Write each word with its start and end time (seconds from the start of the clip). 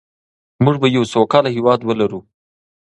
موږ 0.63 0.75
به 0.81 0.87
یو 0.95 1.03
سوکاله 1.13 1.49
هېواد 1.55 1.79
ولرو. 1.83 2.19